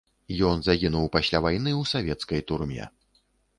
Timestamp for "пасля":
1.17-1.43